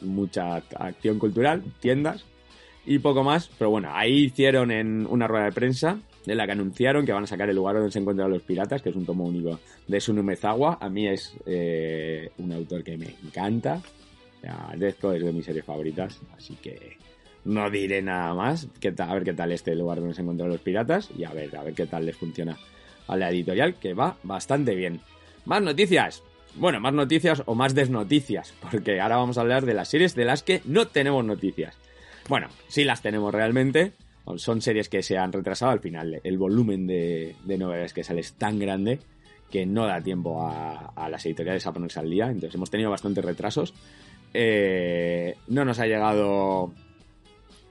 mucha 0.00 0.56
acción 0.56 1.18
cultural, 1.18 1.62
tiendas 1.80 2.24
y 2.86 2.98
poco 2.98 3.22
más. 3.22 3.50
Pero 3.58 3.70
bueno, 3.70 3.90
ahí 3.92 4.24
hicieron 4.24 4.70
en 4.70 5.06
una 5.06 5.26
rueda 5.26 5.46
de 5.46 5.52
prensa 5.52 5.98
en 6.26 6.36
la 6.36 6.46
que 6.46 6.52
anunciaron 6.52 7.04
que 7.04 7.12
van 7.12 7.24
a 7.24 7.26
sacar 7.26 7.48
el 7.48 7.56
lugar 7.56 7.76
donde 7.76 7.90
se 7.90 7.98
encuentran 7.98 8.30
los 8.30 8.42
piratas, 8.42 8.82
que 8.82 8.90
es 8.90 8.96
un 8.96 9.04
tomo 9.04 9.24
único 9.24 9.60
de 9.86 10.00
Sunu 10.00 10.22
Mezawa. 10.22 10.78
A 10.80 10.88
mí 10.88 11.06
es 11.06 11.34
eh, 11.46 12.30
un 12.38 12.52
autor 12.52 12.82
que 12.82 12.96
me 12.96 13.14
encanta. 13.24 13.82
O 14.38 14.40
sea, 14.40 14.74
es 14.78 15.00
de 15.00 15.32
mis 15.32 15.44
series 15.44 15.64
favoritas, 15.64 16.20
así 16.36 16.54
que 16.56 16.98
no 17.44 17.70
diré 17.70 18.02
nada 18.02 18.34
más. 18.34 18.68
A 18.98 19.14
ver 19.14 19.24
qué 19.24 19.32
tal 19.32 19.52
este 19.52 19.74
lugar 19.74 20.00
donde 20.00 20.14
se 20.14 20.22
encuentran 20.22 20.50
los 20.50 20.60
piratas 20.60 21.10
y 21.16 21.24
a 21.24 21.32
ver, 21.32 21.54
a 21.56 21.62
ver 21.62 21.74
qué 21.74 21.86
tal 21.86 22.04
les 22.06 22.16
funciona 22.16 22.56
a 23.06 23.16
la 23.16 23.30
editorial, 23.30 23.74
que 23.74 23.94
va 23.94 24.16
bastante 24.22 24.74
bien. 24.74 25.00
Más 25.44 25.62
noticias. 25.62 26.22
Bueno, 26.56 26.78
más 26.80 26.94
noticias 26.94 27.42
o 27.46 27.54
más 27.54 27.74
desnoticias, 27.74 28.54
porque 28.70 29.00
ahora 29.00 29.16
vamos 29.16 29.38
a 29.38 29.40
hablar 29.40 29.66
de 29.66 29.74
las 29.74 29.88
series 29.88 30.14
de 30.14 30.24
las 30.24 30.42
que 30.42 30.62
no 30.64 30.86
tenemos 30.86 31.24
noticias. 31.24 31.76
Bueno, 32.28 32.48
sí 32.68 32.84
las 32.84 33.02
tenemos 33.02 33.34
realmente. 33.34 33.92
Son 34.36 34.62
series 34.62 34.88
que 34.88 35.02
se 35.02 35.18
han 35.18 35.32
retrasado 35.32 35.72
al 35.72 35.80
final. 35.80 36.20
El 36.24 36.38
volumen 36.38 36.86
de, 36.86 37.34
novedades 37.46 37.92
que 37.92 38.04
sale 38.04 38.20
es 38.20 38.32
tan 38.34 38.58
grande 38.58 38.98
que 39.50 39.66
no 39.66 39.86
da 39.86 40.00
tiempo 40.00 40.48
a, 40.48 41.08
las 41.10 41.26
editoriales 41.26 41.66
a 41.66 41.72
ponerse 41.72 42.00
al 42.00 42.08
día. 42.08 42.26
Entonces 42.26 42.54
hemos 42.54 42.70
tenido 42.70 42.90
bastantes 42.90 43.24
retrasos. 43.24 43.74
Eh, 44.32 45.36
no 45.48 45.64
nos 45.64 45.78
ha 45.78 45.86
llegado 45.86 46.72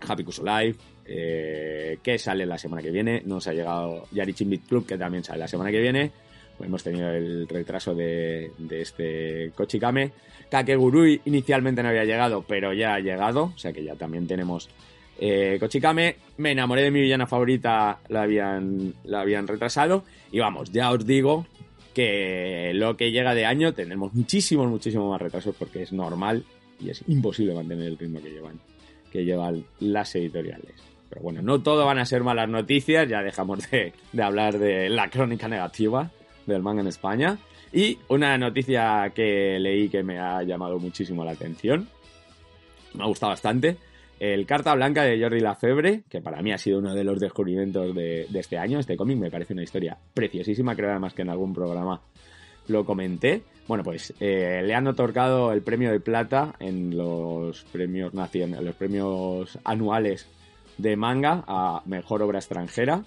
Happy 0.07 0.23
Cuso 0.23 0.43
Live, 0.43 0.75
eh, 1.05 1.97
que 2.03 2.19
sale 2.19 2.45
la 2.45 2.57
semana 2.57 2.83
que 2.83 2.91
viene. 2.91 3.23
No 3.25 3.35
nos 3.35 3.47
ha 3.47 3.53
llegado 3.53 4.07
Yari 4.11 4.35
Beat 4.39 4.67
Club, 4.67 4.85
que 4.85 4.97
también 4.97 5.23
sale 5.23 5.39
la 5.39 5.47
semana 5.47 5.71
que 5.71 5.81
viene. 5.81 6.11
Hemos 6.59 6.83
tenido 6.83 7.09
el 7.09 7.47
retraso 7.47 7.93
de, 7.95 8.51
este 8.69 9.51
Kochikame. 9.55 10.11
Kakegurui 10.49 11.21
inicialmente 11.25 11.81
no 11.81 11.89
había 11.89 12.05
llegado, 12.05 12.43
pero 12.47 12.73
ya 12.73 12.95
ha 12.95 12.99
llegado. 12.99 13.51
O 13.55 13.57
sea 13.57 13.73
que 13.73 13.83
ya 13.83 13.95
también 13.95 14.27
tenemos 14.27 14.69
eh, 15.19 15.57
Kochikame. 15.59 16.17
Me 16.37 16.51
enamoré 16.51 16.83
de 16.83 16.91
mi 16.91 17.01
villana 17.01 17.27
favorita, 17.27 17.99
la 18.09 18.23
habían, 18.23 18.93
la 19.03 19.21
habían 19.21 19.47
retrasado. 19.47 20.03
Y 20.31 20.39
vamos, 20.39 20.71
ya 20.71 20.91
os 20.91 21.05
digo 21.05 21.45
que 21.93 22.71
lo 22.73 22.97
que 22.97 23.11
llega 23.11 23.35
de 23.35 23.45
año 23.45 23.73
tenemos 23.73 24.13
muchísimos, 24.13 24.67
muchísimos 24.67 25.09
más 25.09 25.21
retrasos 25.21 25.55
porque 25.57 25.83
es 25.83 25.93
normal 25.93 26.43
y 26.79 26.89
es 26.89 27.03
imposible 27.07 27.53
mantener 27.53 27.87
el 27.87 27.97
ritmo 27.97 28.21
que 28.21 28.31
llevan 28.31 28.59
que 29.11 29.23
llevan 29.23 29.63
las 29.79 30.15
editoriales. 30.15 30.73
Pero 31.07 31.21
bueno, 31.21 31.43
no 31.43 31.61
todo 31.61 31.85
van 31.85 31.99
a 31.99 32.05
ser 32.05 32.23
malas 32.23 32.49
noticias, 32.49 33.07
ya 33.07 33.21
dejamos 33.21 33.69
de, 33.69 33.93
hablar 34.19 34.57
de 34.57 34.89
la 34.89 35.09
crónica 35.11 35.47
negativa 35.47 36.09
del 36.45 36.61
manga 36.61 36.81
en 36.81 36.87
España. 36.87 37.37
Y 37.71 37.97
una 38.09 38.37
noticia 38.37 39.11
que 39.15 39.57
leí 39.59 39.89
que 39.89 40.03
me 40.03 40.19
ha 40.19 40.43
llamado 40.43 40.77
muchísimo 40.79 41.25
la 41.25 41.31
atención, 41.31 41.87
me 42.93 43.03
ha 43.03 43.07
gustado 43.07 43.31
bastante, 43.31 43.77
el 44.19 44.45
Carta 44.45 44.73
Blanca 44.75 45.03
de 45.03 45.19
Jordi 45.19 45.39
Lafebre, 45.39 46.03
que 46.07 46.21
para 46.21 46.41
mí 46.41 46.51
ha 46.53 46.57
sido 46.57 46.79
uno 46.79 46.93
de 46.93 47.03
los 47.03 47.19
descubrimientos 47.19 47.93
de, 47.93 48.27
este 48.33 48.57
año, 48.57 48.79
este 48.79 48.95
cómic 48.95 49.17
me 49.17 49.31
parece 49.31 49.53
una 49.53 49.63
historia 49.63 49.97
preciosísima, 50.13 50.75
creo 50.75 50.91
además 50.91 51.13
que 51.13 51.23
en 51.23 51.29
algún 51.29 51.53
programa 51.53 52.01
lo 52.67 52.85
comenté. 52.85 53.41
Bueno, 53.67 53.83
pues 53.83 54.13
eh, 54.19 54.61
le 54.63 54.75
han 54.75 54.87
otorgado 54.87 55.51
el 55.51 55.61
premio 55.61 55.91
de 55.91 55.99
plata 55.99 56.55
en 56.59 56.95
los 56.95 57.63
premios 57.65 58.13
nacionales, 58.13 58.65
los 58.65 58.75
premios 58.75 59.59
anuales 59.63 60.27
de 60.77 60.95
manga 60.95 61.43
a 61.47 61.81
mejor 61.85 62.21
obra 62.21 62.39
extranjera. 62.39 63.03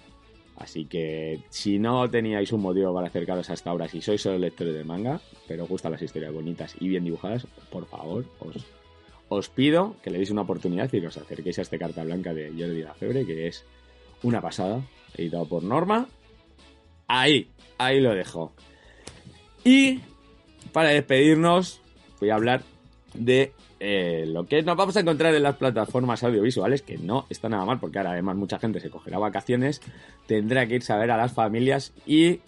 Así 0.57 0.87
que 0.87 1.41
si 1.51 1.79
no 1.79 2.09
teníais 2.09 2.53
un 2.53 2.63
motivo 2.63 2.95
para 2.95 3.09
acercaros 3.09 3.51
a 3.51 3.55
esta 3.55 3.73
obra, 3.73 3.89
si 3.89 4.01
sois 4.01 4.23
solo 4.23 4.39
lectores 4.39 4.75
de 4.75 4.85
manga, 4.85 5.21
pero 5.47 5.65
os 5.65 5.69
gustan 5.69 5.93
las 5.93 6.03
historias 6.03 6.33
bonitas 6.33 6.75
y 6.81 6.89
bien 6.89 7.05
dibujadas, 7.05 7.47
por 7.71 7.87
favor, 7.87 8.25
os, 8.41 8.65
os 9.29 9.49
pido 9.51 9.97
que 10.03 10.11
le 10.11 10.19
deis 10.19 10.31
una 10.31 10.43
oportunidad 10.43 10.91
y 10.93 11.01
que 11.01 11.09
os 11.09 11.17
acerquéis 11.19 11.59
a 11.59 11.63
este 11.63 11.79
carta 11.79 12.05
blanca 12.05 12.33
de 12.33 12.51
Jordi 12.51 12.83
Lafebre, 12.83 13.27
que 13.27 13.49
es 13.49 13.65
una 14.23 14.41
pasada, 14.41 14.81
editado 15.15 15.47
por 15.47 15.63
Norma. 15.63 16.09
Ahí, 17.07 17.51
ahí 17.77 18.01
lo 18.01 18.15
dejo. 18.15 18.53
Y 19.63 20.01
para 20.73 20.89
despedirnos, 20.91 21.81
voy 22.19 22.31
a 22.31 22.37
hablar 22.37 22.63
de 23.13 23.53
eh, 23.81 24.25
lo 24.27 24.47
que 24.47 24.63
nos 24.63 24.77
vamos 24.77 24.97
a 24.97 25.01
encontrar 25.01 25.35
en 25.35 25.43
las 25.43 25.57
plataformas 25.57 26.23
audiovisuales, 26.23 26.83
que 26.83 26.99
no 26.99 27.27
está 27.29 27.49
nada 27.49 27.65
mal, 27.65 27.79
porque 27.79 27.99
ahora 27.99 28.13
además 28.13 28.37
mucha 28.37 28.59
gente 28.59 28.81
se 28.81 28.91
cogerá 28.91 29.19
vacaciones, 29.19 29.83
tendrá 30.27 30.67
que 30.67 30.77
irse 30.77 30.93
a 30.93 30.97
ver 30.97 31.11
a 31.11 31.17
las 31.17 31.33
familias 31.33 31.93
y 32.07 32.41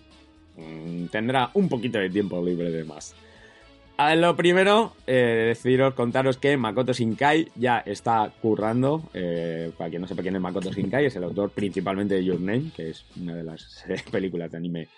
mm, 0.57 1.07
tendrá 1.07 1.51
un 1.55 1.69
poquito 1.69 1.99
de 1.99 2.11
tiempo 2.11 2.45
libre 2.45 2.71
de 2.71 2.85
más. 2.85 3.15
A 3.99 4.15
lo 4.15 4.37
primero, 4.37 4.93
eh, 5.09 5.47
deciros, 5.49 5.93
contaros 5.95 6.37
que 6.37 6.57
Makoto 6.57 6.93
Shinkai 6.93 7.49
ya 7.57 7.79
está 7.79 8.33
currando. 8.41 9.03
Eh, 9.13 9.73
para 9.77 9.91
quien 9.91 10.01
no 10.01 10.07
sepa 10.07 10.23
quién 10.23 10.37
es 10.37 10.41
Makoto 10.41 10.73
Shinkai, 10.73 11.07
es 11.07 11.17
el 11.17 11.25
autor 11.25 11.51
principalmente 11.51 12.15
de 12.15 12.25
Your 12.25 12.41
Name, 12.41 12.71
que 12.77 12.91
es 12.91 13.05
una 13.21 13.35
de 13.35 13.43
las 13.43 13.85
películas 14.13 14.53
de 14.53 14.57
anime 14.57 14.89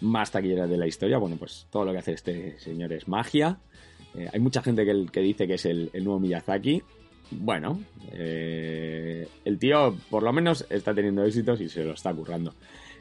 más 0.00 0.30
taquillera 0.30 0.66
de 0.66 0.78
la 0.78 0.86
historia. 0.86 1.18
Bueno, 1.18 1.36
pues 1.36 1.66
todo 1.70 1.84
lo 1.84 1.92
que 1.92 1.98
hace 1.98 2.12
este 2.12 2.58
señor 2.60 2.94
es 2.94 3.08
magia. 3.08 3.58
Eh, 4.16 4.28
hay 4.32 4.40
mucha 4.40 4.62
gente 4.62 4.84
que, 4.84 5.06
que, 5.10 5.20
dice 5.20 5.46
que 5.46 5.54
es 5.54 5.64
el, 5.66 5.90
nuevo 5.94 6.20
Miyazaki. 6.20 6.82
Bueno, 7.32 7.80
eh, 8.12 9.26
el 9.44 9.58
tío 9.58 9.96
por 10.08 10.22
lo 10.22 10.32
menos 10.32 10.66
está 10.68 10.94
teniendo 10.94 11.24
éxitos 11.24 11.60
y 11.60 11.68
se 11.68 11.84
lo 11.84 11.92
está 11.92 12.12
currando. 12.12 12.54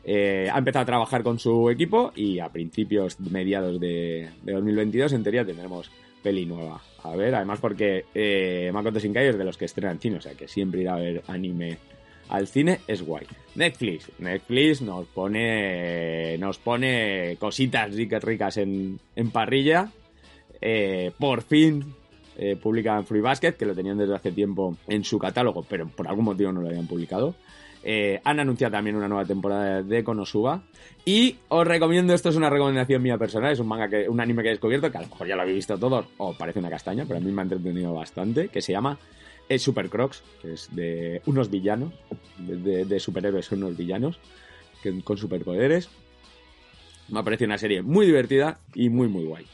Eh, 0.04 0.48
ha 0.52 0.58
empezado 0.58 0.84
a 0.84 0.86
trabajar 0.86 1.24
con 1.24 1.40
su 1.40 1.70
equipo 1.70 2.12
y 2.16 2.40
a 2.40 2.50
principios, 2.50 3.20
mediados 3.20 3.80
de, 3.80 4.30
de 4.44 4.54
2022, 4.54 5.14
en 5.14 5.24
teoría 5.24 5.46
tendremos 5.46 5.92
peli 6.22 6.46
nueva. 6.46 6.82
A 7.04 7.16
ver, 7.16 7.34
además 7.34 7.60
porque 7.60 8.06
Makoto 8.72 9.00
Shinkai 9.00 9.28
es 9.28 9.38
de 9.38 9.46
los 9.46 9.58
que 9.58 9.66
estrenan 9.66 10.00
cine, 10.00 10.18
o 10.18 10.22
sea 10.22 10.36
que 10.36 10.48
siempre 10.48 10.82
irá 10.82 10.96
a 10.96 11.00
ver 11.00 11.24
anime 11.28 11.78
al 12.30 12.48
cine 12.48 12.80
es 12.88 13.02
guay. 13.02 13.26
Netflix, 13.56 14.12
Netflix 14.20 14.82
nos 14.82 15.08
pone 15.08 16.38
nos 16.38 16.60
pone 16.60 17.36
cositas 17.40 17.94
ricas 17.94 18.24
ricas 18.24 18.58
en, 18.58 19.00
parrilla. 19.34 19.92
Eh, 20.62 21.12
por 21.18 21.42
fin 21.42 21.94
eh, 22.38 22.56
publican 22.56 23.06
Free 23.06 23.22
Basket, 23.22 23.54
que 23.54 23.66
lo 23.66 23.76
tenían 23.76 23.98
desde 23.98 24.16
hace 24.16 24.32
tiempo 24.32 24.78
en 24.88 25.04
su 25.04 25.20
catálogo, 25.20 25.66
pero 25.68 25.88
por 25.88 26.08
algún 26.08 26.26
motivo 26.26 26.52
no 26.52 26.62
lo 26.62 26.70
habían 26.70 26.88
publicado. 26.88 27.36
Eh, 27.84 28.20
han 28.24 28.40
anunciado 28.40 28.72
también 28.72 28.96
una 28.96 29.08
nueva 29.08 29.26
temporada 29.26 29.82
de 29.84 30.04
Konosuba. 30.04 30.64
Y 31.06 31.38
os 31.48 31.68
recomiendo, 31.68 32.14
esto 32.14 32.30
es 32.30 32.36
una 32.36 32.50
recomendación 32.50 33.02
mía 33.02 33.18
personal, 33.18 33.52
es 33.52 33.60
un 33.60 33.68
manga 33.68 33.90
que, 33.90 34.08
un 34.10 34.20
anime 34.20 34.42
que 34.44 34.50
he 34.50 34.52
descubierto, 34.52 34.92
que 34.92 34.98
a 34.98 35.02
lo 35.02 35.08
mejor 35.08 35.28
ya 35.28 35.36
lo 35.36 35.42
habéis 35.42 35.58
visto 35.58 35.78
todos, 35.78 36.06
o 36.18 36.34
parece 36.34 36.60
una 36.60 36.70
castaña, 36.70 37.06
pero 37.06 37.18
a 37.18 37.22
mí 37.22 37.32
me 37.32 37.42
ha 37.42 37.44
entretenido 37.44 37.94
bastante, 37.94 38.50
que 38.50 38.62
se 38.62 38.74
llama 38.74 38.98
Super 39.58 39.90
Crocs, 39.90 40.24
que 40.42 40.54
es 40.54 40.74
de 40.76 41.22
unos 41.26 41.50
villanos, 41.50 41.94
de, 42.38 42.86
de 42.86 43.00
superhéroes 43.00 43.52
unos 43.52 43.76
villanos, 43.76 44.20
que, 44.84 45.02
con 45.02 45.18
superpoderes. 45.18 45.90
Me 47.08 47.20
ha 47.20 47.24
parecido 47.24 47.48
una 47.48 47.58
serie 47.58 47.82
muy 47.82 48.06
divertida 48.06 48.60
y 48.76 48.90
muy, 48.90 49.08
muy 49.08 49.26
guay. 49.26 49.46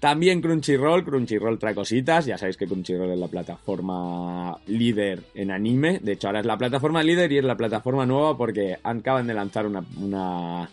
También 0.00 0.40
Crunchyroll, 0.40 1.04
Crunchyroll 1.04 1.58
trae 1.58 1.74
cositas, 1.74 2.24
ya 2.24 2.38
sabéis 2.38 2.56
que 2.56 2.66
Crunchyroll 2.66 3.10
es 3.10 3.18
la 3.18 3.28
plataforma 3.28 4.56
líder 4.66 5.20
en 5.34 5.50
anime, 5.50 5.98
de 5.98 6.12
hecho 6.12 6.28
ahora 6.28 6.40
es 6.40 6.46
la 6.46 6.56
plataforma 6.56 7.02
líder 7.02 7.30
y 7.30 7.36
es 7.36 7.44
la 7.44 7.54
plataforma 7.54 8.06
nueva 8.06 8.34
porque 8.34 8.78
acaban 8.82 9.26
de 9.26 9.34
lanzar 9.34 9.66
una, 9.66 9.84
una, 9.98 10.70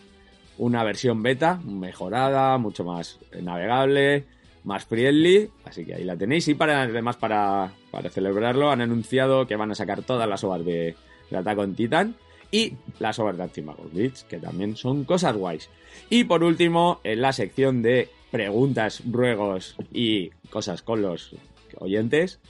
una 0.56 0.82
versión 0.82 1.22
beta 1.22 1.60
mejorada, 1.62 2.56
mucho 2.56 2.84
más 2.84 3.18
navegable, 3.38 4.24
más 4.64 4.86
friendly, 4.86 5.50
así 5.66 5.84
que 5.84 5.96
ahí 5.96 6.04
la 6.04 6.16
tenéis. 6.16 6.48
Y 6.48 6.54
para 6.54 6.80
además 6.80 7.16
para, 7.16 7.72
para 7.90 8.08
celebrarlo 8.08 8.70
han 8.70 8.80
anunciado 8.80 9.46
que 9.46 9.56
van 9.56 9.70
a 9.70 9.74
sacar 9.74 10.02
todas 10.02 10.26
las 10.26 10.42
obras 10.42 10.64
de, 10.64 10.96
de 11.30 11.36
Attack 11.36 11.74
Titan 11.76 12.14
y 12.50 12.72
las 12.98 13.18
obras 13.18 13.36
de 13.36 13.42
Antimagos 13.42 13.92
Beats, 13.92 14.24
que 14.24 14.38
también 14.38 14.74
son 14.74 15.04
cosas 15.04 15.36
guays. 15.36 15.68
Y 16.08 16.24
por 16.24 16.42
último, 16.42 17.00
en 17.04 17.20
la 17.20 17.34
sección 17.34 17.82
de 17.82 18.08
preguntas, 18.30 19.02
ruegos 19.10 19.76
y 19.92 20.30
cosas 20.50 20.82
con 20.82 21.02
los 21.02 21.34
oyentes, 21.78 22.40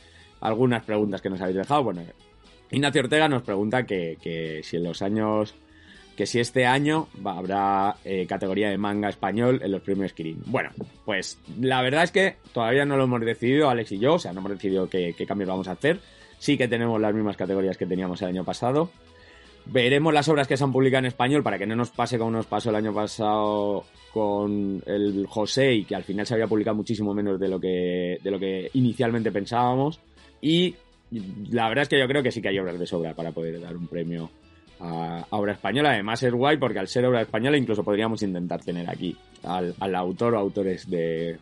algunas 0.40 0.84
preguntas 0.84 1.20
que 1.20 1.30
nos 1.30 1.40
habéis 1.40 1.56
dejado. 1.56 1.84
Bueno, 1.84 2.02
Ignacio 2.70 3.02
Ortega 3.02 3.28
nos 3.28 3.42
pregunta 3.42 3.86
que, 3.86 4.18
que 4.20 4.62
si 4.62 4.76
en 4.76 4.84
los 4.84 5.02
años 5.02 5.54
que 6.18 6.26
si 6.26 6.40
este 6.40 6.66
año 6.66 7.06
habrá 7.24 7.94
eh, 8.04 8.26
categoría 8.26 8.70
de 8.70 8.76
manga 8.76 9.08
español 9.08 9.60
en 9.62 9.70
los 9.70 9.82
premios 9.82 10.12
Kirin. 10.12 10.42
Bueno, 10.46 10.70
pues 11.04 11.38
la 11.60 11.80
verdad 11.80 12.02
es 12.02 12.10
que 12.10 12.34
todavía 12.52 12.84
no 12.84 12.96
lo 12.96 13.04
hemos 13.04 13.20
decidido, 13.20 13.70
Alex 13.70 13.92
y 13.92 14.00
yo, 14.00 14.14
o 14.14 14.18
sea, 14.18 14.32
no 14.32 14.40
hemos 14.40 14.50
decidido 14.50 14.90
qué, 14.90 15.14
cambios 15.28 15.48
vamos 15.48 15.68
a 15.68 15.72
hacer. 15.72 16.00
Sí 16.40 16.58
que 16.58 16.66
tenemos 16.66 17.00
las 17.00 17.14
mismas 17.14 17.36
categorías 17.36 17.76
que 17.76 17.86
teníamos 17.86 18.20
el 18.22 18.28
año 18.30 18.42
pasado. 18.42 18.90
Veremos 19.70 20.14
las 20.14 20.28
obras 20.28 20.48
que 20.48 20.56
se 20.56 20.64
han 20.64 20.72
publicado 20.72 21.00
en 21.00 21.06
español 21.06 21.42
para 21.42 21.58
que 21.58 21.66
no 21.66 21.76
nos 21.76 21.90
pase 21.90 22.18
como 22.18 22.30
nos 22.30 22.46
pasó 22.46 22.70
el 22.70 22.76
año 22.76 22.94
pasado 22.94 23.84
con 24.12 24.82
el 24.86 25.26
José 25.28 25.74
y 25.74 25.84
que 25.84 25.94
al 25.94 26.04
final 26.04 26.26
se 26.26 26.34
había 26.34 26.46
publicado 26.46 26.76
muchísimo 26.76 27.12
menos 27.12 27.38
de 27.38 27.48
lo 27.48 27.60
que, 27.60 28.18
de 28.22 28.30
lo 28.30 28.38
que 28.38 28.70
inicialmente 28.72 29.30
pensábamos. 29.30 30.00
Y 30.40 30.74
la 31.50 31.68
verdad 31.68 31.82
es 31.82 31.88
que 31.88 31.98
yo 31.98 32.08
creo 32.08 32.22
que 32.22 32.32
sí 32.32 32.40
que 32.40 32.48
hay 32.48 32.58
obras 32.58 32.78
de 32.78 32.86
sobra 32.86 33.14
para 33.14 33.32
poder 33.32 33.60
dar 33.60 33.76
un 33.76 33.86
premio 33.88 34.30
a, 34.80 35.26
obra 35.30 35.52
española. 35.52 35.90
Además 35.90 36.22
es 36.22 36.32
guay 36.32 36.56
porque 36.56 36.78
al 36.78 36.88
ser 36.88 37.04
obra 37.04 37.22
española 37.22 37.58
incluso 37.58 37.84
podríamos 37.84 38.22
intentar 38.22 38.62
tener 38.62 38.88
aquí 38.88 39.16
al, 39.42 39.94
autor 39.94 40.34
o 40.34 40.38
autores 40.38 40.88
de, 40.88 41.36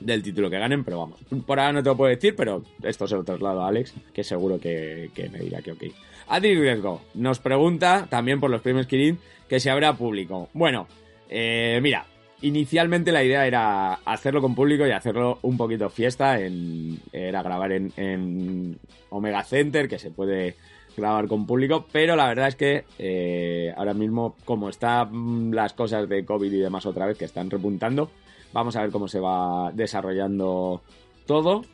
del 0.00 0.22
título 0.22 0.50
que 0.50 0.58
ganen, 0.58 0.84
pero 0.84 0.98
vamos. 0.98 1.20
Por 1.46 1.60
ahora 1.60 1.74
no 1.74 1.82
te 1.82 1.90
lo 1.90 1.96
puedo 1.96 2.10
decir, 2.10 2.34
pero 2.34 2.64
esto 2.82 3.06
se 3.06 3.14
lo 3.14 3.24
traslado 3.24 3.62
a 3.62 3.68
Alex, 3.68 3.94
que 4.12 4.24
seguro 4.24 4.58
que, 4.58 5.10
que 5.14 5.28
me 5.28 5.38
dirá 5.38 5.62
que 5.62 5.72
ok. 5.72 5.84
Adri 6.28 6.54
Riesgo 6.54 7.02
nos 7.14 7.38
pregunta, 7.38 8.06
también 8.08 8.40
por 8.40 8.50
los 8.50 8.60
premios 8.60 8.86
Kirin, 8.86 9.18
que 9.48 9.60
si 9.60 9.68
habrá 9.68 9.94
público. 9.94 10.48
Bueno, 10.52 10.86
eh, 11.28 11.78
mira, 11.82 12.06
inicialmente 12.42 13.12
la 13.12 13.24
idea 13.24 13.46
era 13.46 13.94
hacerlo 14.04 14.40
con 14.40 14.54
público 14.54 14.86
y 14.86 14.90
hacerlo 14.90 15.38
un 15.42 15.56
poquito 15.56 15.90
fiesta, 15.90 16.40
en, 16.40 16.98
era 17.12 17.42
grabar 17.42 17.72
en, 17.72 17.92
en 17.96 18.78
Omega 19.10 19.42
Center, 19.44 19.88
que 19.88 19.98
se 19.98 20.10
puede 20.10 20.56
grabar 20.96 21.26
con 21.28 21.46
público, 21.46 21.86
pero 21.90 22.16
la 22.16 22.28
verdad 22.28 22.48
es 22.48 22.56
que 22.56 22.84
eh, 22.98 23.72
ahora 23.76 23.94
mismo, 23.94 24.36
como 24.44 24.68
están 24.68 25.50
las 25.52 25.72
cosas 25.72 26.08
de 26.08 26.24
COVID 26.24 26.52
y 26.52 26.58
demás 26.58 26.86
otra 26.86 27.06
vez 27.06 27.18
que 27.18 27.24
están 27.24 27.50
repuntando, 27.50 28.10
vamos 28.52 28.76
a 28.76 28.82
ver 28.82 28.90
cómo 28.90 29.08
se 29.08 29.20
va 29.20 29.70
desarrollando 29.72 30.82
todo 31.26 31.64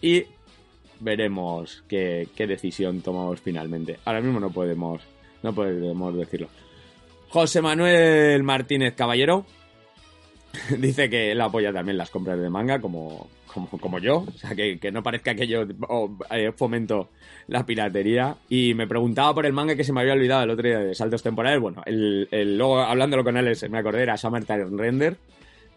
y 0.00 0.24
veremos 1.00 1.84
qué, 1.88 2.28
decisión 2.36 3.00
tomamos 3.02 3.40
finalmente. 3.40 3.98
Ahora 4.04 4.20
mismo 4.20 4.40
no 4.40 4.50
podemos, 4.50 5.02
no 5.42 5.52
podemos 5.54 6.16
decirlo. 6.16 6.48
José 7.28 7.60
Manuel 7.60 8.42
Martínez 8.42 8.94
Caballero 8.94 9.44
dice 10.78 11.10
que 11.10 11.32
él 11.32 11.40
apoya 11.40 11.72
también 11.72 11.98
las 11.98 12.10
compras 12.10 12.40
de 12.40 12.48
manga, 12.48 12.80
como, 12.80 13.28
como, 13.80 13.98
yo. 13.98 14.24
O 14.26 14.38
sea, 14.38 14.54
que, 14.54 14.78
que 14.78 14.90
no 14.90 15.02
parezca 15.02 15.34
que 15.34 15.46
yo 15.46 15.64
oh, 15.88 16.10
fomento 16.56 17.10
la 17.48 17.66
piratería. 17.66 18.36
Y 18.48 18.72
me 18.74 18.86
preguntaba 18.86 19.34
por 19.34 19.46
el 19.46 19.52
manga 19.52 19.76
que 19.76 19.84
se 19.84 19.92
me 19.92 20.00
había 20.00 20.14
olvidado 20.14 20.44
el 20.44 20.50
otro 20.50 20.66
día 20.66 20.78
de 20.78 20.94
saltos 20.94 21.22
temporales. 21.22 21.60
Bueno, 21.60 21.82
el, 21.84 22.28
el- 22.30 22.56
luego 22.56 22.80
hablándolo 22.80 23.22
con 23.24 23.36
él 23.36 23.56
me 23.70 23.78
acordé, 23.78 24.02
era 24.02 24.16
Summertime 24.16 24.64
Render 24.70 25.16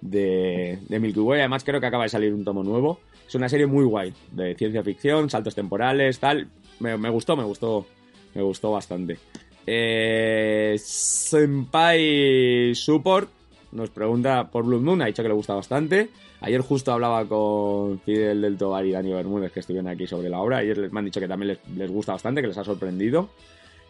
de, 0.02 0.80
Milky 0.90 1.20
Way. 1.20 1.40
Además, 1.42 1.64
creo 1.64 1.80
que 1.80 1.88
acaba 1.88 2.04
de 2.04 2.10
salir 2.10 2.34
un 2.34 2.44
tomo 2.44 2.64
nuevo. 2.64 3.00
Es 3.28 3.36
una 3.36 3.48
serie 3.48 3.66
muy 3.66 3.86
guay, 3.86 4.14
de 4.32 4.56
ciencia 4.56 4.84
ficción, 4.84 5.30
saltos 5.30 5.56
temporales, 5.56 6.20
tal. 6.20 6.48
Me, 6.80 7.10
gustó, 7.10 7.38
me 7.38 7.44
gustó, 7.44 7.86
me 8.34 8.42
gustó 8.42 8.72
bastante. 8.72 9.18
Eh, 9.66 10.76
Senpai 10.78 12.74
Support 12.76 13.30
nos 13.72 13.90
pregunta 13.90 14.50
por 14.50 14.66
Blood 14.66 14.82
Moon, 14.82 15.02
ha 15.02 15.06
dicho 15.06 15.22
que 15.24 15.30
le 15.30 15.36
gusta 15.36 15.54
bastante. 15.54 16.10
Ayer 16.42 16.60
justo 16.62 16.92
hablaba 16.92 17.26
con 17.26 18.00
Fidel 18.02 18.42
del 18.42 18.58
Tobar 18.58 18.86
y 18.86 18.92
Dani 18.92 19.14
Bermúdez 19.14 19.52
que 19.52 19.60
estuvieron 19.62 19.88
aquí 19.88 20.08
sobre 20.08 20.28
la 20.30 20.40
obra. 20.42 20.58
Ayer 20.58 20.78
les- 20.78 20.92
me 20.92 21.00
han 21.00 21.06
dicho 21.06 21.20
que 21.20 21.28
también 21.28 21.58
les, 21.78 21.92
gusta 21.92 22.14
bastante, 22.14 22.42
que 22.42 22.48
les 22.48 22.58
ha 22.58 22.64
sorprendido. 22.64 23.30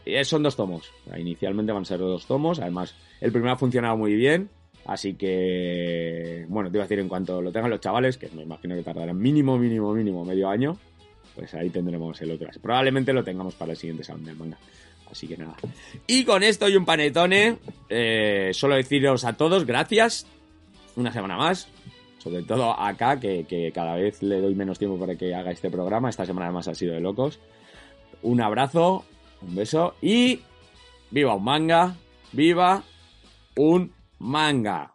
Eh, 0.05 0.23
son 0.25 0.43
dos 0.43 0.55
tomos. 0.55 0.91
Inicialmente 1.17 1.71
van 1.71 1.83
a 1.83 1.85
ser 1.85 1.99
dos 1.99 2.25
tomos. 2.25 2.59
Además, 2.59 2.93
el 3.21 3.31
primero 3.31 3.53
ha 3.53 3.57
funcionado 3.57 3.95
muy 3.97 4.13
bien. 4.15 4.49
Así 4.85 5.13
que, 5.13 6.45
bueno, 6.49 6.71
te 6.71 6.77
iba 6.77 6.83
a 6.83 6.87
decir 6.87 6.99
en 6.99 7.07
cuanto 7.07 7.41
lo 7.41 7.51
tengan 7.51 7.69
los 7.69 7.79
chavales, 7.79 8.17
que 8.17 8.29
me 8.29 8.43
imagino 8.43 8.75
que 8.75 8.83
tardarán 8.83 9.17
mínimo, 9.17 9.57
mínimo, 9.57 9.93
mínimo 9.93 10.25
medio 10.25 10.49
año, 10.49 10.77
pues 11.35 11.53
ahí 11.53 11.69
tendremos 11.69 12.19
el 12.21 12.31
otro. 12.31 12.49
Probablemente 12.61 13.13
lo 13.13 13.23
tengamos 13.23 13.55
para 13.55 13.71
el 13.71 13.77
siguiente 13.77 14.03
salón 14.03 14.25
del 14.25 14.35
manga. 14.35 14.57
Así 15.09 15.27
que 15.27 15.37
nada. 15.37 15.55
Y 16.07 16.23
con 16.23 16.41
esto 16.41 16.69
y 16.69 16.75
un 16.75 16.85
panetone, 16.85 17.57
eh, 17.89 18.51
solo 18.53 18.75
deciros 18.75 19.25
a 19.25 19.33
todos 19.33 19.65
gracias. 19.65 20.25
Una 20.95 21.11
semana 21.11 21.37
más. 21.37 21.67
Sobre 22.17 22.43
todo 22.43 22.79
acá, 22.79 23.19
que, 23.19 23.45
que 23.45 23.71
cada 23.71 23.95
vez 23.95 24.21
le 24.21 24.39
doy 24.39 24.55
menos 24.55 24.79
tiempo 24.79 24.97
para 24.97 25.15
que 25.15 25.33
haga 25.33 25.51
este 25.51 25.69
programa. 25.69 26.09
Esta 26.09 26.25
semana 26.25 26.47
además 26.47 26.67
ha 26.67 26.75
sido 26.75 26.93
de 26.93 27.01
locos. 27.01 27.39
Un 28.21 28.41
abrazo, 28.41 29.03
un 29.41 29.55
beso 29.55 29.95
y 30.01 30.41
viva 31.09 31.35
un 31.35 31.43
manga, 31.43 31.95
viva 32.31 32.83
un 33.55 33.91
manga. 34.21 34.91